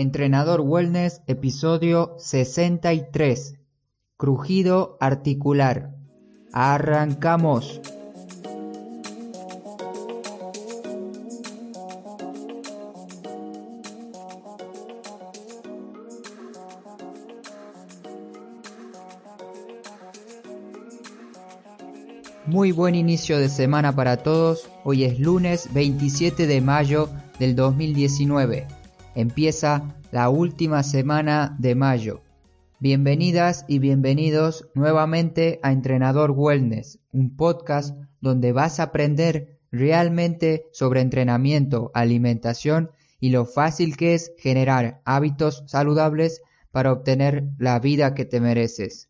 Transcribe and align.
Entrenador 0.00 0.62
Wellness, 0.62 1.20
episodio 1.26 2.14
63. 2.16 3.56
Crujido 4.16 4.96
articular. 4.98 5.94
Arrancamos. 6.54 7.82
Muy 22.46 22.72
buen 22.72 22.94
inicio 22.94 23.38
de 23.38 23.50
semana 23.50 23.94
para 23.94 24.16
todos. 24.16 24.70
Hoy 24.82 25.04
es 25.04 25.20
lunes 25.20 25.68
27 25.74 26.46
de 26.46 26.60
mayo 26.62 27.10
del 27.38 27.54
2019. 27.54 28.79
Empieza 29.16 29.96
la 30.12 30.28
última 30.28 30.84
semana 30.84 31.56
de 31.58 31.74
mayo. 31.74 32.22
Bienvenidas 32.78 33.64
y 33.66 33.80
bienvenidos 33.80 34.70
nuevamente 34.74 35.58
a 35.64 35.72
Entrenador 35.72 36.30
Wellness, 36.30 37.00
un 37.12 37.36
podcast 37.36 37.98
donde 38.20 38.52
vas 38.52 38.78
a 38.78 38.84
aprender 38.84 39.58
realmente 39.72 40.66
sobre 40.70 41.00
entrenamiento, 41.00 41.90
alimentación 41.92 42.92
y 43.18 43.30
lo 43.30 43.46
fácil 43.46 43.96
que 43.96 44.14
es 44.14 44.32
generar 44.38 45.02
hábitos 45.04 45.64
saludables 45.66 46.40
para 46.70 46.92
obtener 46.92 47.48
la 47.58 47.80
vida 47.80 48.14
que 48.14 48.24
te 48.24 48.40
mereces. 48.40 49.08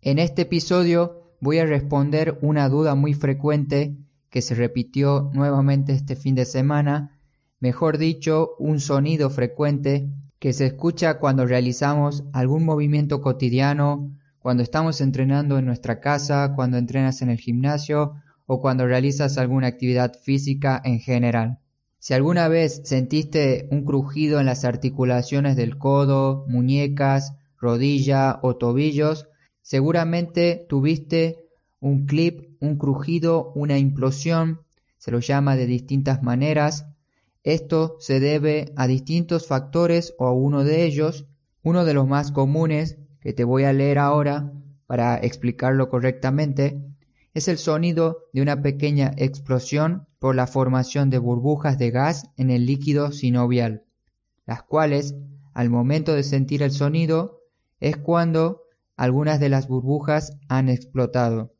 En 0.00 0.20
este 0.20 0.42
episodio 0.42 1.34
voy 1.40 1.58
a 1.58 1.66
responder 1.66 2.38
una 2.40 2.68
duda 2.68 2.94
muy 2.94 3.14
frecuente 3.14 3.96
que 4.30 4.42
se 4.42 4.54
repitió 4.54 5.30
nuevamente 5.34 5.92
este 5.92 6.14
fin 6.14 6.36
de 6.36 6.44
semana, 6.44 7.13
mejor 7.64 7.96
dicho, 7.96 8.56
un 8.58 8.78
sonido 8.78 9.30
frecuente 9.30 10.06
que 10.38 10.52
se 10.52 10.66
escucha 10.66 11.18
cuando 11.18 11.46
realizamos 11.46 12.22
algún 12.32 12.64
movimiento 12.64 13.20
cotidiano, 13.20 14.12
cuando 14.38 14.62
estamos 14.62 15.00
entrenando 15.00 15.58
en 15.58 15.64
nuestra 15.64 15.98
casa, 15.98 16.52
cuando 16.54 16.76
entrenas 16.76 17.22
en 17.22 17.30
el 17.30 17.38
gimnasio 17.38 18.16
o 18.44 18.60
cuando 18.60 18.86
realizas 18.86 19.38
alguna 19.38 19.68
actividad 19.68 20.12
física 20.22 20.80
en 20.84 21.00
general. 21.00 21.58
Si 21.98 22.12
alguna 22.12 22.48
vez 22.48 22.82
sentiste 22.84 23.66
un 23.70 23.84
crujido 23.84 24.38
en 24.38 24.46
las 24.46 24.64
articulaciones 24.64 25.56
del 25.56 25.78
codo, 25.78 26.44
muñecas, 26.46 27.34
rodilla 27.58 28.38
o 28.42 28.56
tobillos, 28.56 29.26
Seguramente 29.64 30.66
tuviste 30.68 31.48
un 31.80 32.04
clip, 32.04 32.54
un 32.60 32.76
crujido, 32.76 33.50
una 33.54 33.78
implosión, 33.78 34.60
se 34.98 35.10
lo 35.10 35.20
llama 35.20 35.56
de 35.56 35.64
distintas 35.64 36.22
maneras. 36.22 36.86
Esto 37.44 37.96
se 38.00 38.20
debe 38.20 38.72
a 38.74 38.86
distintos 38.86 39.46
factores 39.46 40.14
o 40.18 40.26
a 40.26 40.32
uno 40.32 40.64
de 40.64 40.84
ellos. 40.84 41.26
Uno 41.62 41.84
de 41.84 41.94
los 41.94 42.08
más 42.08 42.32
comunes 42.32 42.98
que 43.20 43.32
te 43.34 43.44
voy 43.44 43.64
a 43.64 43.72
leer 43.72 43.98
ahora 43.98 44.50
para 44.86 45.16
explicarlo 45.18 45.90
correctamente 45.90 46.82
es 47.34 47.48
el 47.48 47.58
sonido 47.58 48.24
de 48.32 48.40
una 48.42 48.62
pequeña 48.62 49.12
explosión 49.16 50.06
por 50.18 50.34
la 50.34 50.46
formación 50.46 51.10
de 51.10 51.18
burbujas 51.18 51.78
de 51.78 51.90
gas 51.90 52.30
en 52.36 52.50
el 52.50 52.64
líquido 52.64 53.12
sinovial, 53.12 53.84
las 54.46 54.62
cuales, 54.62 55.14
al 55.52 55.68
momento 55.68 56.14
de 56.14 56.22
sentir 56.22 56.62
el 56.62 56.70
sonido, 56.70 57.42
es 57.80 57.96
cuando 57.96 58.62
algunas 58.96 59.38
de 59.38 59.50
las 59.50 59.68
burbujas 59.68 60.38
han 60.48 60.68
explotado. 60.68 61.52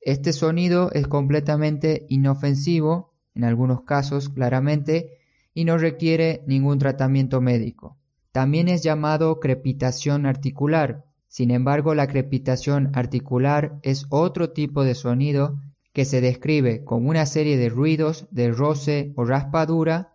Este 0.00 0.32
sonido 0.32 0.90
es 0.92 1.06
completamente 1.06 2.04
inofensivo, 2.08 3.07
en 3.38 3.44
algunos 3.44 3.82
casos 3.84 4.28
claramente, 4.28 5.12
y 5.54 5.64
no 5.64 5.78
requiere 5.78 6.42
ningún 6.46 6.78
tratamiento 6.78 7.40
médico. 7.40 7.96
También 8.32 8.68
es 8.68 8.82
llamado 8.82 9.40
crepitación 9.40 10.26
articular. 10.26 11.04
Sin 11.28 11.50
embargo, 11.50 11.94
la 11.94 12.08
crepitación 12.08 12.90
articular 12.94 13.78
es 13.82 14.06
otro 14.10 14.50
tipo 14.50 14.84
de 14.84 14.94
sonido 14.94 15.60
que 15.92 16.04
se 16.04 16.20
describe 16.20 16.84
como 16.84 17.08
una 17.10 17.26
serie 17.26 17.56
de 17.56 17.68
ruidos 17.68 18.26
de 18.30 18.50
roce 18.50 19.12
o 19.16 19.24
raspadura 19.24 20.12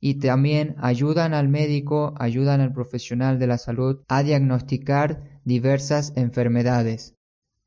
y 0.00 0.14
también 0.14 0.76
ayudan 0.78 1.34
al 1.34 1.48
médico, 1.48 2.14
ayudan 2.18 2.60
al 2.60 2.72
profesional 2.72 3.38
de 3.38 3.46
la 3.46 3.58
salud 3.58 4.00
a 4.08 4.22
diagnosticar 4.22 5.40
diversas 5.44 6.12
enfermedades. 6.16 7.16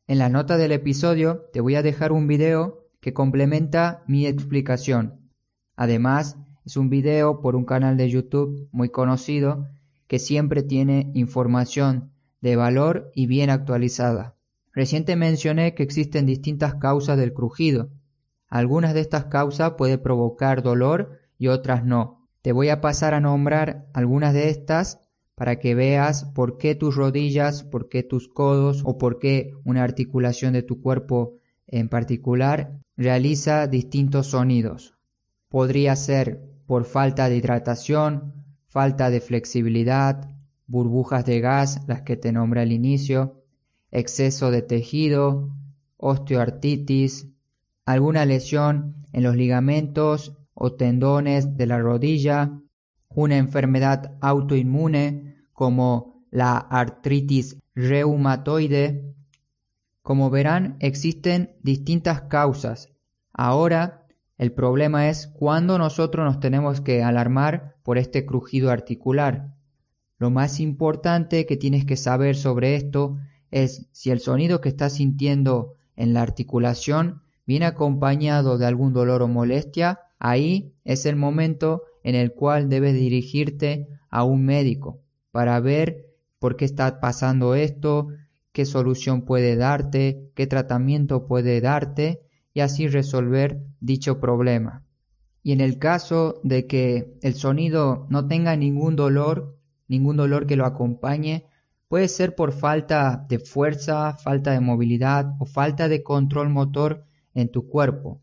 En 0.08 0.18
la 0.18 0.30
nota 0.30 0.58
del 0.58 0.72
episodio 0.72 1.46
te 1.54 1.62
voy 1.62 1.76
a 1.76 1.84
dejar 1.84 2.12
un 2.12 2.28
video 2.28 2.83
que 3.04 3.14
complementa 3.14 4.02
mi 4.08 4.26
explicación. 4.26 5.20
Además, 5.76 6.38
es 6.66 6.78
un 6.78 6.90
video 6.90 7.42
por 7.42 7.58
un 7.58 7.66
canal 7.66 7.98
de 7.98 8.10
YouTube 8.10 8.70
muy 8.72 8.90
conocido 8.90 9.68
que 10.08 10.20
siempre 10.20 10.64
tiene 10.64 11.12
información 11.14 12.12
de 12.40 12.56
valor 12.56 13.12
y 13.14 13.28
bien 13.28 13.50
actualizada. 13.50 14.38
Reciente 14.72 15.18
mencioné 15.18 15.76
que 15.76 15.84
existen 15.84 16.26
distintas 16.26 16.76
causas 16.76 17.18
del 17.18 17.34
crujido. 17.34 17.90
Algunas 18.48 18.94
de 18.94 19.02
estas 19.02 19.26
causas 19.26 19.74
pueden 19.78 20.02
provocar 20.02 20.64
dolor 20.64 21.20
y 21.38 21.48
otras 21.48 21.84
no. 21.84 22.26
Te 22.42 22.54
voy 22.54 22.70
a 22.70 22.80
pasar 22.80 23.14
a 23.14 23.20
nombrar 23.20 23.86
algunas 23.94 24.34
de 24.34 24.50
estas 24.50 25.02
para 25.36 25.60
que 25.60 25.76
veas 25.76 26.24
por 26.24 26.58
qué 26.58 26.74
tus 26.74 26.96
rodillas, 26.96 27.64
por 27.64 27.90
qué 27.90 28.02
tus 28.02 28.30
codos 28.30 28.82
o 28.86 28.98
por 28.98 29.20
qué 29.20 29.52
una 29.66 29.84
articulación 29.84 30.54
de 30.54 30.64
tu 30.64 30.82
cuerpo 30.82 31.40
en 31.68 31.90
particular 31.90 32.80
realiza 32.96 33.68
distintos 33.68 34.28
sonidos. 34.28 34.96
Podría 35.50 35.96
ser 35.96 36.42
por 36.66 36.86
falta 36.86 37.30
de 37.30 37.38
hidratación, 37.38 38.34
falta 38.68 39.10
de 39.10 39.22
flexibilidad, 39.22 40.30
burbujas 40.68 41.26
de 41.26 41.40
gas, 41.40 41.82
las 41.88 42.02
que 42.02 42.18
te 42.18 42.32
nombré 42.32 42.62
al 42.62 42.72
inicio, 42.72 43.44
exceso 43.92 44.50
de 44.50 44.62
tejido, 44.62 45.52
osteoartritis, 45.98 47.28
alguna 47.86 48.26
lesión 48.26 48.96
en 49.12 49.24
los 49.24 49.36
ligamentos 49.36 50.36
o 50.54 50.74
tendones 50.74 51.58
de 51.58 51.68
la 51.68 51.80
rodilla, 51.80 52.60
una 53.10 53.38
enfermedad 53.38 54.18
autoinmune 54.22 55.36
como 55.54 56.26
la 56.32 56.58
artritis 56.58 57.58
reumatoide. 57.76 59.14
Como 60.04 60.30
verán, 60.30 60.78
existen 60.80 61.56
distintas 61.64 62.22
causas. 62.22 62.90
Ahora, 63.34 64.06
el 64.38 64.52
problema 64.52 65.10
es 65.10 65.26
cuándo 65.26 65.80
nosotros 65.80 66.24
nos 66.24 66.40
tenemos 66.40 66.80
que 66.80 67.02
alarmar 67.02 67.78
por 67.82 67.98
este 67.98 68.24
crujido 68.24 68.70
articular. 68.70 69.56
Lo 70.20 70.30
más 70.30 70.60
importante 70.60 71.48
que 71.48 71.58
tienes 71.58 71.86
que 71.86 71.98
saber 71.98 72.36
sobre 72.36 72.76
esto 72.76 73.18
es 73.50 73.88
si 73.92 74.12
el 74.12 74.20
sonido 74.20 74.62
que 74.62 74.70
estás 74.70 74.94
sintiendo 74.94 75.74
en 75.96 76.14
la 76.14 76.22
articulación 76.22 77.24
viene 77.48 77.66
acompañado 77.66 78.60
de 78.60 78.68
algún 78.68 78.94
dolor 78.94 79.24
o 79.24 79.28
molestia 79.28 80.00
Ahí 80.24 80.74
es 80.86 81.06
el 81.06 81.18
momento 81.18 81.84
en 82.02 82.16
el 82.16 82.32
cual 82.32 82.70
debes 82.70 82.94
dirigirte 82.94 83.90
a 84.10 84.24
un 84.24 84.46
médico 84.46 85.02
para 85.32 85.60
ver 85.60 86.06
por 86.40 86.56
qué 86.56 86.64
está 86.64 87.02
pasando 87.02 87.56
esto, 87.56 88.08
qué 88.54 88.66
solución 88.66 89.24
puede 89.24 89.58
darte, 89.58 90.32
qué 90.36 90.48
tratamiento 90.48 91.26
puede 91.26 91.60
darte 91.60 92.22
y 92.54 92.62
así 92.62 92.88
resolver 92.88 93.62
dicho 93.82 94.20
problema. 94.20 94.84
Y 95.42 95.52
en 95.52 95.60
el 95.60 95.78
caso 95.80 96.40
de 96.44 96.68
que 96.68 97.18
el 97.22 97.34
sonido 97.34 98.08
no 98.10 98.28
tenga 98.28 98.56
ningún 98.56 98.96
dolor, 98.96 99.58
ningún 99.88 100.16
dolor 100.16 100.48
que 100.48 100.56
lo 100.56 100.66
acompañe, 100.66 101.48
puede 101.90 102.08
ser 102.08 102.36
por 102.36 102.54
falta 102.54 103.26
de 103.28 103.40
fuerza, 103.40 104.14
falta 104.14 104.52
de 104.52 104.62
movilidad 104.62 105.36
o 105.40 105.46
falta 105.46 105.90
de 105.90 106.02
control 106.02 106.50
motor 106.50 107.06
en 107.34 107.52
tu 107.52 107.68
cuerpo. 107.68 108.22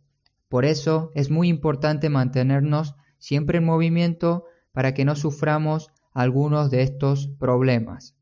Por 0.49 0.65
eso 0.65 1.11
es 1.15 1.31
muy 1.31 1.49
importante 1.49 2.09
mantenernos 2.09 2.95
siempre 3.19 3.59
en 3.59 3.65
movimiento 3.65 4.45
para 4.73 4.95
que 4.95 5.05
no 5.05 5.15
suframos 5.15 5.91
algunos 6.13 6.71
de 6.71 6.83
estos 6.83 7.29
problemas. 7.39 8.17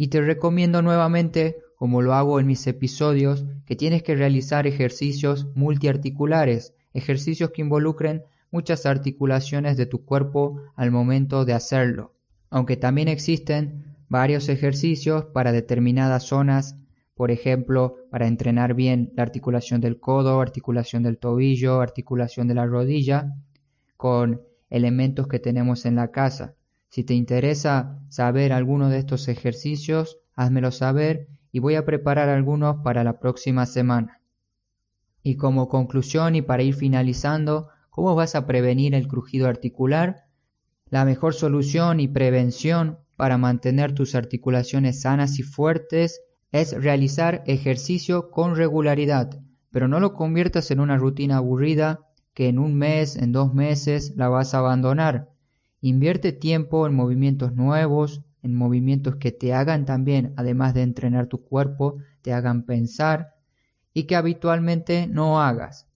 Y 0.00 0.08
te 0.08 0.22
recomiendo 0.22 0.80
nuevamente, 0.80 1.58
como 1.76 2.00
lo 2.00 2.14
hago 2.14 2.40
en 2.40 2.46
mis 2.46 2.66
episodios, 2.66 3.44
que 3.66 3.76
tienes 3.76 4.02
que 4.02 4.14
realizar 4.14 4.66
ejercicios 4.66 5.48
multiarticulares, 5.54 6.72
ejercicios 6.94 7.50
que 7.50 7.60
involucren 7.60 8.22
muchas 8.50 8.86
articulaciones 8.86 9.76
de 9.76 9.84
tu 9.84 10.06
cuerpo 10.06 10.62
al 10.74 10.90
momento 10.90 11.44
de 11.44 11.52
hacerlo. 11.52 12.14
Aunque 12.48 12.78
también 12.78 13.08
existen 13.08 13.94
varios 14.08 14.48
ejercicios 14.48 15.26
para 15.34 15.52
determinadas 15.52 16.22
zonas 16.22 16.76
por 17.14 17.30
ejemplo, 17.30 17.96
para 18.10 18.26
entrenar 18.26 18.72
bien 18.72 19.12
la 19.14 19.24
articulación 19.24 19.82
del 19.82 20.00
codo, 20.00 20.40
articulación 20.40 21.02
del 21.02 21.18
tobillo, 21.18 21.82
articulación 21.82 22.48
de 22.48 22.54
la 22.54 22.64
rodilla, 22.64 23.34
con 23.98 24.40
elementos 24.70 25.28
que 25.28 25.38
tenemos 25.38 25.84
en 25.84 25.96
la 25.96 26.10
casa. 26.10 26.54
Si 26.90 27.04
te 27.04 27.14
interesa 27.14 28.00
saber 28.08 28.52
alguno 28.52 28.88
de 28.88 28.98
estos 28.98 29.28
ejercicios, 29.28 30.18
házmelo 30.34 30.72
saber 30.72 31.28
y 31.52 31.60
voy 31.60 31.76
a 31.76 31.84
preparar 31.84 32.28
algunos 32.28 32.82
para 32.82 33.04
la 33.04 33.20
próxima 33.20 33.64
semana. 33.64 34.20
Y 35.22 35.36
como 35.36 35.68
conclusión 35.68 36.34
y 36.34 36.42
para 36.42 36.64
ir 36.64 36.74
finalizando, 36.74 37.68
¿cómo 37.90 38.16
vas 38.16 38.34
a 38.34 38.44
prevenir 38.44 38.96
el 38.96 39.06
crujido 39.06 39.46
articular? 39.46 40.24
La 40.86 41.04
mejor 41.04 41.34
solución 41.34 42.00
y 42.00 42.08
prevención 42.08 42.98
para 43.16 43.38
mantener 43.38 43.94
tus 43.94 44.16
articulaciones 44.16 45.02
sanas 45.02 45.38
y 45.38 45.44
fuertes 45.44 46.22
es 46.50 46.72
realizar 46.72 47.44
ejercicio 47.46 48.32
con 48.32 48.56
regularidad, 48.56 49.40
pero 49.70 49.86
no 49.86 50.00
lo 50.00 50.14
conviertas 50.14 50.72
en 50.72 50.80
una 50.80 50.96
rutina 50.96 51.36
aburrida 51.36 52.00
que 52.34 52.48
en 52.48 52.58
un 52.58 52.74
mes, 52.74 53.14
en 53.14 53.30
dos 53.30 53.54
meses 53.54 54.14
la 54.16 54.28
vas 54.28 54.54
a 54.54 54.58
abandonar. 54.58 55.29
Invierte 55.80 56.32
tiempo 56.32 56.86
en 56.86 56.94
movimientos 56.94 57.54
nuevos, 57.54 58.22
en 58.42 58.54
movimientos 58.54 59.16
que 59.16 59.32
te 59.32 59.54
hagan 59.54 59.84
también, 59.84 60.32
además 60.36 60.74
de 60.74 60.82
entrenar 60.82 61.26
tu 61.26 61.42
cuerpo, 61.42 61.96
te 62.22 62.32
hagan 62.32 62.64
pensar 62.64 63.34
y 63.94 64.04
que 64.04 64.16
habitualmente 64.16 65.06
no 65.06 65.40
hagas. 65.40 65.86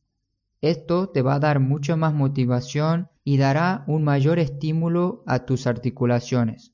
Esto 0.60 1.10
te 1.10 1.22
va 1.22 1.34
a 1.34 1.40
dar 1.40 1.60
mucha 1.60 1.96
más 1.96 2.14
motivación 2.14 3.08
y 3.22 3.36
dará 3.36 3.84
un 3.86 4.04
mayor 4.04 4.38
estímulo 4.38 5.22
a 5.26 5.40
tus 5.40 5.66
articulaciones. 5.66 6.72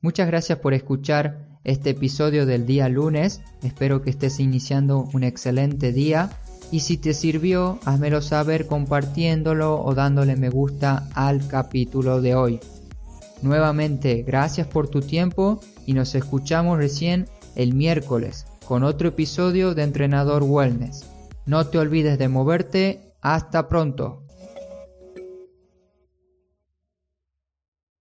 Muchas 0.00 0.26
gracias 0.26 0.58
por 0.58 0.74
escuchar 0.74 1.60
este 1.64 1.90
episodio 1.90 2.46
del 2.46 2.66
día 2.66 2.88
lunes. 2.88 3.42
Espero 3.62 4.02
que 4.02 4.10
estés 4.10 4.40
iniciando 4.40 5.08
un 5.12 5.22
excelente 5.24 5.92
día 5.92 6.30
y 6.70 6.80
si 6.80 6.98
te 6.98 7.14
sirvió, 7.14 7.78
házmelo 7.84 8.20
saber 8.20 8.66
compartiéndolo 8.66 9.82
o 9.82 9.94
dándole 9.94 10.36
me 10.36 10.50
gusta 10.50 11.08
al 11.14 11.46
capítulo 11.46 12.20
de 12.20 12.34
hoy. 12.34 12.60
Nuevamente, 13.42 14.22
gracias 14.22 14.66
por 14.66 14.88
tu 14.88 15.00
tiempo 15.00 15.60
y 15.86 15.94
nos 15.94 16.14
escuchamos 16.14 16.78
recién 16.78 17.28
el 17.56 17.74
miércoles 17.74 18.46
con 18.66 18.82
otro 18.84 19.08
episodio 19.08 19.74
de 19.74 19.82
Entrenador 19.82 20.42
Wellness. 20.42 21.06
No 21.46 21.66
te 21.66 21.78
olvides 21.78 22.18
de 22.18 22.28
moverte. 22.28 23.14
Hasta 23.22 23.68
pronto. 23.68 24.27